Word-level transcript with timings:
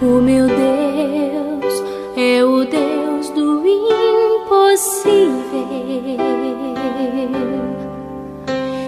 O 0.00 0.20
meu 0.20 0.46
Deus 0.46 1.82
é 2.16 2.44
o 2.44 2.64
Deus 2.64 3.30
do 3.30 3.66
impossível. 3.66 5.34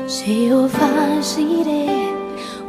Jeová 0.06 1.20
Jireh, 1.20 2.14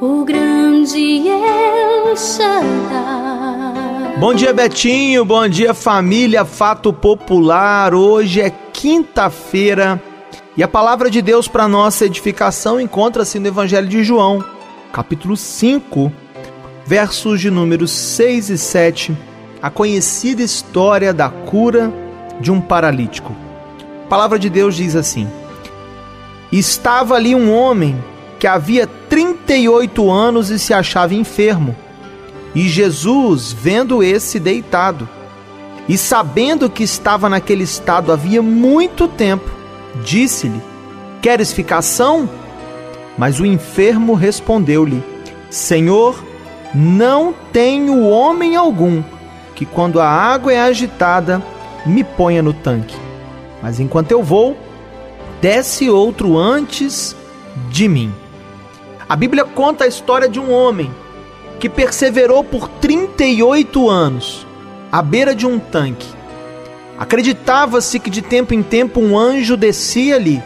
o 0.02 0.26
grande 0.26 1.28
El 1.28 2.18
Shaddai. 2.18 4.18
Bom 4.18 4.34
dia, 4.34 4.52
Betinho. 4.52 5.24
Bom 5.24 5.48
dia, 5.48 5.76
família 5.76 6.44
Fato 6.44 6.92
Popular. 6.92 7.94
Hoje 7.94 8.42
é 8.42 8.52
quinta-feira 8.74 10.02
e 10.58 10.64
a 10.64 10.68
palavra 10.68 11.12
de 11.12 11.22
Deus 11.22 11.48
para 11.48 11.68
nossa 11.68 12.08
edificação 12.08 12.82
encontra-se 12.82 13.38
no 13.38 13.48
Evangelho 13.48 13.88
de 13.88 14.04
João, 14.04 14.44
capítulo 14.92 15.38
5, 15.38 16.12
versos 16.86 17.40
de 17.40 17.50
números 17.50 17.92
6 17.92 18.50
e 18.50 18.58
7, 18.58 19.18
a 19.62 19.70
conhecida 19.70 20.42
história 20.42 21.14
da 21.14 21.30
cura 21.30 21.92
de 22.40 22.52
um 22.52 22.60
paralítico. 22.60 23.36
A 24.06 24.08
palavra 24.08 24.40
de 24.40 24.50
Deus 24.50 24.76
diz 24.76 24.96
assim: 24.96 25.28
Estava 26.52 27.16
ali 27.16 27.36
um 27.36 27.54
homem 27.54 27.96
que 28.40 28.48
havia 28.48 28.88
38 28.88 30.12
anos 30.12 30.50
e 30.50 30.58
se 30.58 30.74
achava 30.74 31.14
enfermo. 31.14 31.76
E 32.54 32.68
Jesus, 32.68 33.54
vendo 33.54 34.04
esse 34.04 34.40
deitado, 34.40 35.08
e 35.88 35.98
sabendo 35.98 36.70
que 36.70 36.84
estava 36.84 37.30
naquele 37.30 37.64
estado 37.64 38.12
havia 38.12 38.42
muito 38.42 39.08
tempo, 39.08 39.50
disse-lhe: 40.04 40.62
Queres 41.22 41.54
ficar 41.54 41.82
são? 41.82 42.30
Mas 43.18 43.40
o 43.40 43.46
enfermo 43.46 44.14
respondeu-lhe: 44.14 45.04
Senhor, 45.50 46.31
não 46.74 47.34
tenho 47.52 48.08
homem 48.08 48.56
algum 48.56 49.04
que, 49.56 49.66
quando 49.66 50.00
a 50.00 50.08
água 50.08 50.54
é 50.54 50.62
agitada, 50.62 51.42
me 51.86 52.04
ponha 52.04 52.42
no 52.42 52.54
tanque. 52.54 52.96
Mas 53.62 53.80
enquanto 53.80 54.12
eu 54.12 54.24
vou, 54.24 54.58
desce 55.42 55.90
outro 55.90 56.38
antes 56.38 57.16
de 57.70 57.88
mim. 57.88 58.14
A 59.08 59.16
Bíblia 59.16 59.44
conta 59.44 59.84
a 59.84 59.88
história 59.88 60.30
de 60.30 60.40
um 60.40 60.52
homem 60.52 60.90
que 61.60 61.70
perseverou 61.70 62.44
por 62.44 62.68
38 62.68 63.90
anos 63.90 64.48
à 64.92 65.02
beira 65.02 65.36
de 65.36 65.46
um 65.46 65.60
tanque. 65.60 66.08
Acreditava-se 66.98 68.00
que 68.00 68.10
de 68.10 68.22
tempo 68.22 68.54
em 68.54 68.64
tempo 68.64 69.00
um 69.00 69.18
anjo 69.18 69.58
descia 69.58 70.16
ali, 70.16 70.42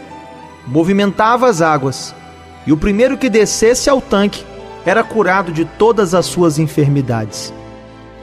movimentava 0.66 1.48
as 1.48 1.60
águas, 1.60 2.14
e 2.66 2.72
o 2.72 2.76
primeiro 2.76 3.16
que 3.16 3.28
descesse 3.28 3.88
ao 3.88 4.00
tanque 4.00 4.44
era 4.86 5.02
curado 5.02 5.50
de 5.50 5.64
todas 5.64 6.14
as 6.14 6.26
suas 6.26 6.60
enfermidades. 6.60 7.52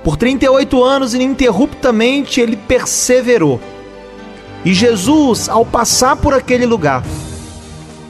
Por 0.01 0.15
38 0.15 0.81
anos, 0.81 1.13
ininterruptamente, 1.13 2.39
ele 2.39 2.55
perseverou. 2.55 3.59
E 4.63 4.73
Jesus, 4.73 5.49
ao 5.49 5.65
passar 5.65 6.15
por 6.15 6.33
aquele 6.33 6.65
lugar, 6.65 7.03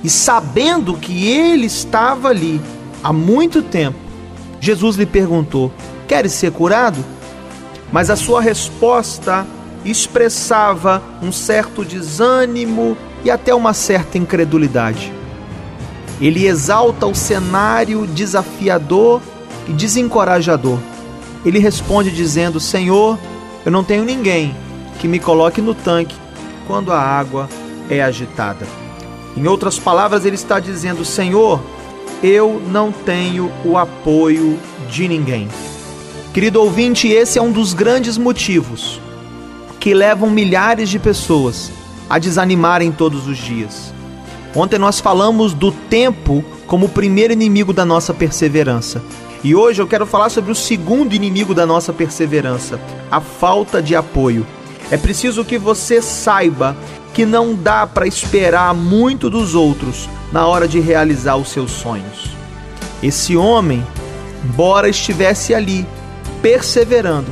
e 0.04 0.10
sabendo 0.10 0.94
que 0.94 1.28
ele 1.28 1.66
estava 1.66 2.30
ali 2.30 2.62
há 3.04 3.12
muito 3.12 3.64
tempo, 3.64 3.98
Jesus 4.60 4.98
lhe 4.98 5.06
perguntou: 5.08 5.72
Queres 6.08 6.34
ser 6.34 6.52
curado? 6.52 7.04
Mas 7.92 8.12
a 8.12 8.16
sua 8.16 8.40
resposta 8.40 9.48
expressava 9.84 11.02
um 11.22 11.32
certo 11.32 11.84
desânimo 11.84 12.96
e 13.24 13.32
até 13.32 13.54
uma 13.54 13.74
certa 13.74 14.18
incredulidade. 14.18 15.12
Ele 16.24 16.48
exalta 16.48 17.06
o 17.06 17.14
cenário 17.14 18.08
desafiador 18.08 19.22
e 19.68 19.74
desencorajador. 19.74 20.80
Ele 21.46 21.60
responde 21.60 22.12
dizendo: 22.12 22.62
Senhor, 22.62 23.20
eu 23.66 23.72
não 23.72 23.84
tenho 23.84 24.06
ninguém 24.06 24.56
que 25.00 25.08
me 25.08 25.20
coloque 25.20 25.62
no 25.62 25.76
tanque 25.76 26.16
quando 26.66 26.94
a 26.94 26.98
água 27.00 27.50
é 27.90 28.02
agitada. 28.02 28.66
Em 29.36 29.46
outras 29.48 29.78
palavras, 29.78 30.24
ele 30.24 30.36
está 30.36 30.62
dizendo: 30.62 31.04
Senhor, 31.04 31.62
eu 32.24 32.62
não 32.72 32.90
tenho 32.90 33.52
o 33.66 33.78
apoio 33.78 34.58
de 34.90 35.10
ninguém. 35.10 35.50
Querido 36.34 36.62
ouvinte, 36.62 37.10
esse 37.10 37.38
é 37.38 37.42
um 37.42 37.52
dos 37.52 37.74
grandes 37.74 38.18
motivos 38.18 39.02
que 39.78 39.94
levam 39.94 40.30
milhares 40.30 40.90
de 40.90 41.00
pessoas 41.00 41.70
a 42.10 42.18
desanimarem 42.18 42.94
todos 42.94 43.28
os 43.28 43.38
dias. 43.38 43.93
Ontem 44.56 44.78
nós 44.78 45.00
falamos 45.00 45.54
do 45.54 45.72
tempo 45.72 46.44
como 46.68 46.86
o 46.86 46.90
primeiro 46.90 47.34
inimigo 47.34 47.74
da 47.74 47.84
nossa 47.84 48.14
perseverança. 48.14 49.02
E 49.44 49.56
hoje 49.56 49.82
eu 49.82 49.88
quero 49.88 50.06
falar 50.06 50.30
sobre 50.30 50.52
o 50.52 50.56
segundo 50.56 51.14
inimigo 51.14 51.54
da 51.54 51.66
nossa 51.66 51.92
perseverança, 51.92 52.80
a 53.10 53.20
falta 53.20 53.82
de 53.82 53.96
apoio. 53.96 54.46
É 54.92 54.98
preciso 54.98 55.44
que 55.44 55.58
você 55.58 56.02
saiba 56.02 56.78
que 57.14 57.26
não 57.26 57.56
dá 57.56 57.86
para 57.86 58.08
esperar 58.08 58.74
muito 58.74 59.30
dos 59.30 59.56
outros 59.56 60.08
na 60.32 60.48
hora 60.48 60.68
de 60.68 60.80
realizar 60.80 61.36
os 61.36 61.50
seus 61.50 61.72
sonhos. 61.72 62.30
Esse 63.02 63.36
homem, 63.36 63.86
embora 64.46 64.88
estivesse 64.88 65.54
ali, 65.54 65.86
perseverando, 66.42 67.32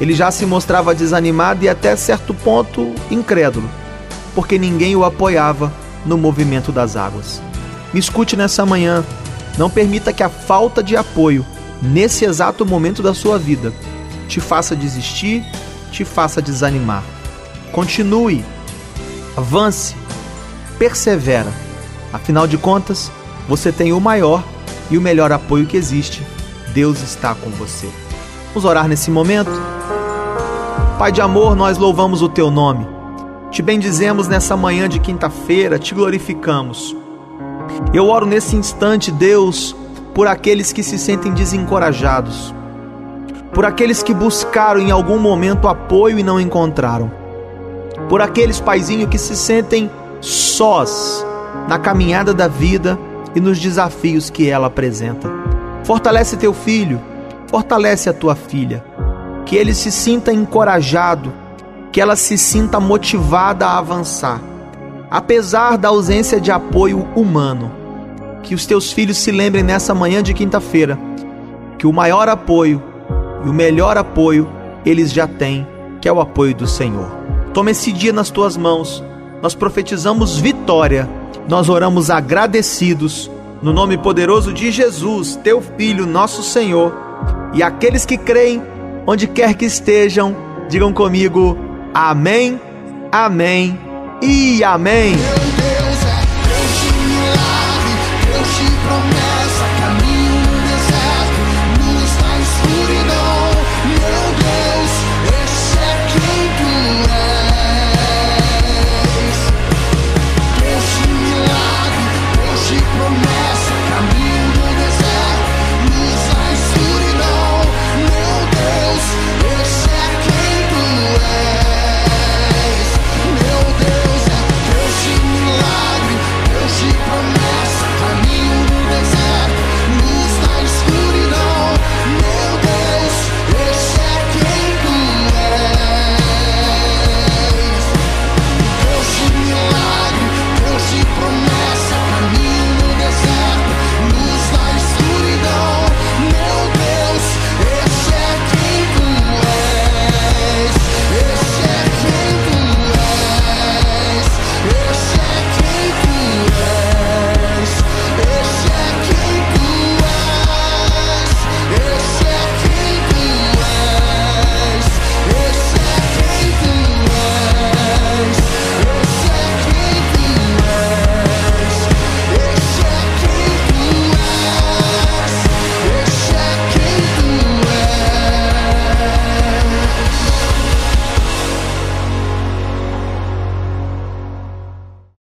ele 0.00 0.14
já 0.14 0.30
se 0.30 0.46
mostrava 0.46 0.94
desanimado 0.94 1.64
e 1.64 1.68
até 1.68 1.96
certo 1.96 2.32
ponto 2.32 2.94
incrédulo, 3.10 3.68
porque 4.34 4.58
ninguém 4.58 4.94
o 4.94 5.04
apoiava 5.04 5.72
no 6.08 6.18
movimento 6.18 6.72
das 6.72 6.96
águas. 6.96 7.40
Me 7.92 8.00
escute 8.00 8.36
nessa 8.36 8.66
manhã. 8.66 9.04
Não 9.56 9.70
permita 9.70 10.12
que 10.12 10.22
a 10.22 10.28
falta 10.28 10.82
de 10.82 10.96
apoio, 10.96 11.44
nesse 11.82 12.24
exato 12.24 12.64
momento 12.64 13.02
da 13.02 13.14
sua 13.14 13.38
vida, 13.38 13.72
te 14.28 14.40
faça 14.40 14.74
desistir, 14.74 15.44
te 15.90 16.04
faça 16.04 16.40
desanimar. 16.40 17.02
Continue, 17.72 18.44
avance, 19.36 19.94
persevera. 20.78 21.52
Afinal 22.12 22.46
de 22.46 22.56
contas, 22.56 23.10
você 23.48 23.70
tem 23.70 23.92
o 23.92 24.00
maior 24.00 24.42
e 24.90 24.96
o 24.96 25.00
melhor 25.00 25.32
apoio 25.32 25.66
que 25.66 25.76
existe. 25.76 26.22
Deus 26.72 27.02
está 27.02 27.34
com 27.34 27.50
você. 27.50 27.88
Vamos 28.48 28.64
orar 28.64 28.88
nesse 28.88 29.10
momento? 29.10 29.50
Pai 30.98 31.12
de 31.12 31.20
amor, 31.20 31.54
nós 31.54 31.78
louvamos 31.78 32.22
o 32.22 32.28
teu 32.28 32.50
nome. 32.50 32.97
Te 33.50 33.62
bendizemos 33.62 34.28
nessa 34.28 34.56
manhã 34.56 34.88
de 34.88 34.98
quinta-feira, 34.98 35.78
te 35.78 35.94
glorificamos. 35.94 36.94
Eu 37.94 38.06
oro 38.06 38.26
nesse 38.26 38.54
instante, 38.54 39.10
Deus, 39.10 39.74
por 40.14 40.26
aqueles 40.26 40.70
que 40.70 40.82
se 40.82 40.98
sentem 40.98 41.32
desencorajados, 41.32 42.54
por 43.54 43.64
aqueles 43.64 44.02
que 44.02 44.12
buscaram 44.12 44.80
em 44.80 44.90
algum 44.90 45.18
momento 45.18 45.66
apoio 45.66 46.18
e 46.18 46.22
não 46.22 46.38
encontraram, 46.38 47.10
por 48.08 48.20
aqueles, 48.20 48.60
paizinho, 48.60 49.08
que 49.08 49.18
se 49.18 49.34
sentem 49.34 49.90
sós 50.20 51.24
na 51.66 51.78
caminhada 51.78 52.34
da 52.34 52.48
vida 52.48 52.98
e 53.34 53.40
nos 53.40 53.58
desafios 53.58 54.28
que 54.28 54.48
ela 54.48 54.66
apresenta. 54.66 55.28
Fortalece 55.84 56.36
teu 56.36 56.52
filho, 56.52 57.00
fortalece 57.46 58.10
a 58.10 58.12
tua 58.12 58.36
filha, 58.36 58.84
que 59.46 59.56
ele 59.56 59.72
se 59.72 59.90
sinta 59.90 60.30
encorajado 60.32 61.32
que 61.98 62.02
ela 62.02 62.14
se 62.14 62.38
sinta 62.38 62.78
motivada 62.78 63.66
a 63.66 63.76
avançar, 63.76 64.40
apesar 65.10 65.76
da 65.76 65.88
ausência 65.88 66.40
de 66.40 66.52
apoio 66.52 67.04
humano. 67.16 67.72
Que 68.40 68.54
os 68.54 68.66
teus 68.66 68.92
filhos 68.92 69.16
se 69.16 69.32
lembrem 69.32 69.64
nessa 69.64 69.92
manhã 69.96 70.22
de 70.22 70.32
quinta-feira 70.32 70.96
que 71.76 71.88
o 71.88 71.92
maior 71.92 72.28
apoio 72.28 72.80
e 73.44 73.48
o 73.48 73.52
melhor 73.52 73.98
apoio 73.98 74.48
eles 74.86 75.12
já 75.12 75.26
têm, 75.26 75.66
que 76.00 76.08
é 76.08 76.12
o 76.12 76.20
apoio 76.20 76.54
do 76.54 76.68
Senhor. 76.68 77.10
Toma 77.52 77.72
esse 77.72 77.90
dia 77.90 78.12
nas 78.12 78.30
tuas 78.30 78.56
mãos, 78.56 79.02
nós 79.42 79.56
profetizamos 79.56 80.38
vitória, 80.38 81.10
nós 81.48 81.68
oramos 81.68 82.10
agradecidos, 82.10 83.28
no 83.60 83.72
nome 83.72 83.98
poderoso 83.98 84.52
de 84.52 84.70
Jesus, 84.70 85.34
teu 85.42 85.60
Filho, 85.60 86.06
nosso 86.06 86.44
Senhor, 86.44 86.94
e 87.52 87.60
aqueles 87.60 88.06
que 88.06 88.16
creem, 88.16 88.62
onde 89.04 89.26
quer 89.26 89.54
que 89.54 89.64
estejam, 89.64 90.36
digam 90.68 90.92
comigo. 90.92 91.66
Amém, 91.94 92.60
amém 93.10 93.78
e 94.22 94.62
amém. 94.62 95.37